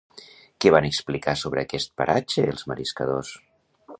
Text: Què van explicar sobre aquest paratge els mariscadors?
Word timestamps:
Què 0.63 0.71
van 0.75 0.87
explicar 0.87 1.35
sobre 1.41 1.61
aquest 1.67 1.93
paratge 2.03 2.47
els 2.55 2.65
mariscadors? 2.73 3.33